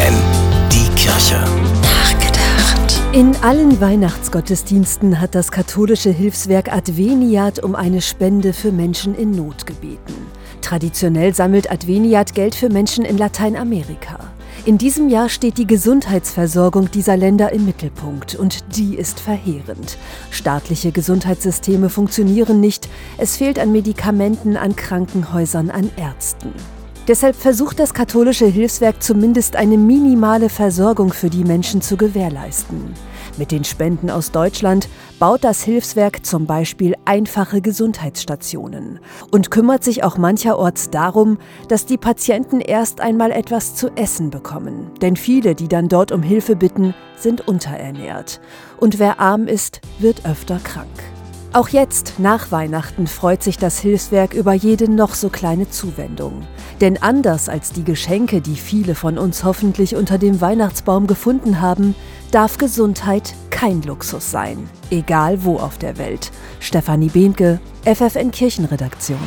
FFN, 0.00 0.14
die 0.72 0.88
Kirche. 0.94 1.44
Nachgedacht. 1.82 3.00
In 3.12 3.36
allen 3.42 3.80
Weihnachtsgottesdiensten 3.80 5.20
hat 5.20 5.34
das 5.34 5.50
katholische 5.50 6.10
Hilfswerk 6.10 6.72
Adveniat 6.72 7.62
um 7.62 7.74
eine 7.74 8.00
Spende 8.00 8.52
für 8.52 8.72
Menschen 8.72 9.14
in 9.14 9.32
Not 9.32 9.66
gebeten. 9.66 10.14
Traditionell 10.62 11.34
sammelt 11.34 11.70
Adveniat 11.70 12.34
Geld 12.34 12.54
für 12.54 12.70
Menschen 12.70 13.04
in 13.04 13.18
Lateinamerika. 13.18 14.18
In 14.64 14.78
diesem 14.78 15.08
Jahr 15.08 15.28
steht 15.28 15.58
die 15.58 15.66
Gesundheitsversorgung 15.66 16.90
dieser 16.90 17.16
Länder 17.16 17.52
im 17.52 17.64
Mittelpunkt 17.66 18.34
und 18.34 18.76
die 18.76 18.96
ist 18.96 19.20
verheerend. 19.20 19.98
Staatliche 20.30 20.92
Gesundheitssysteme 20.92 21.88
funktionieren 21.88 22.60
nicht, 22.60 22.88
es 23.18 23.36
fehlt 23.36 23.58
an 23.58 23.72
Medikamenten, 23.72 24.56
an 24.56 24.76
Krankenhäusern, 24.76 25.70
an 25.70 25.90
Ärzten. 25.96 26.52
Deshalb 27.08 27.34
versucht 27.34 27.80
das 27.80 27.94
katholische 27.94 28.46
Hilfswerk 28.46 29.02
zumindest 29.02 29.56
eine 29.56 29.76
minimale 29.76 30.48
Versorgung 30.48 31.12
für 31.12 31.30
die 31.30 31.44
Menschen 31.44 31.82
zu 31.82 31.96
gewährleisten. 31.96 32.94
Mit 33.36 33.52
den 33.52 33.64
Spenden 33.64 34.10
aus 34.10 34.32
Deutschland 34.32 34.88
baut 35.18 35.44
das 35.44 35.62
Hilfswerk 35.62 36.24
zum 36.26 36.46
Beispiel 36.46 36.94
einfache 37.06 37.62
Gesundheitsstationen 37.62 39.00
und 39.30 39.50
kümmert 39.50 39.82
sich 39.82 40.04
auch 40.04 40.18
mancherorts 40.18 40.90
darum, 40.90 41.38
dass 41.68 41.86
die 41.86 41.98
Patienten 41.98 42.60
erst 42.60 43.00
einmal 43.00 43.30
etwas 43.30 43.74
zu 43.74 43.88
essen 43.96 44.30
bekommen. 44.30 44.90
Denn 45.00 45.16
viele, 45.16 45.54
die 45.54 45.68
dann 45.68 45.88
dort 45.88 46.12
um 46.12 46.22
Hilfe 46.22 46.54
bitten, 46.54 46.94
sind 47.16 47.46
unterernährt. 47.48 48.40
Und 48.78 48.98
wer 48.98 49.20
arm 49.20 49.46
ist, 49.46 49.80
wird 49.98 50.26
öfter 50.26 50.58
krank. 50.62 50.86
Auch 51.52 51.68
jetzt, 51.68 52.14
nach 52.18 52.52
Weihnachten, 52.52 53.08
freut 53.08 53.42
sich 53.42 53.58
das 53.58 53.80
Hilfswerk 53.80 54.34
über 54.34 54.52
jede 54.52 54.88
noch 54.88 55.14
so 55.14 55.30
kleine 55.30 55.68
Zuwendung. 55.68 56.46
Denn 56.80 57.02
anders 57.02 57.48
als 57.48 57.72
die 57.72 57.82
Geschenke, 57.82 58.40
die 58.40 58.54
viele 58.54 58.94
von 58.94 59.18
uns 59.18 59.42
hoffentlich 59.42 59.96
unter 59.96 60.16
dem 60.16 60.40
Weihnachtsbaum 60.40 61.08
gefunden 61.08 61.60
haben, 61.60 61.96
darf 62.30 62.56
Gesundheit 62.56 63.34
kein 63.50 63.82
Luxus 63.82 64.30
sein. 64.30 64.70
Egal 64.90 65.42
wo 65.42 65.56
auf 65.56 65.76
der 65.76 65.98
Welt. 65.98 66.30
Stefanie 66.60 67.08
Behnke, 67.08 67.58
FFN 67.84 68.30
Kirchenredaktion. 68.30 69.18